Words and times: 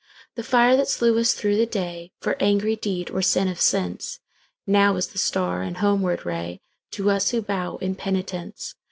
The 0.33 0.41
fire 0.41 0.75
that 0.77 0.87
slew 0.87 1.15
us 1.19 1.35
through 1.35 1.57
the 1.57 1.67
dayFor 1.67 2.35
angry 2.39 2.75
deed 2.75 3.11
or 3.11 3.21
sin 3.21 3.47
of 3.47 3.59
senseNow 3.59 4.97
is 4.97 5.07
the 5.09 5.19
star 5.19 5.61
and 5.61 5.77
homeward 5.77 6.21
rayTo 6.21 7.07
us 7.11 7.29
who 7.29 7.43
bow 7.43 7.77
in 7.83 7.93
penitence. 7.93 8.73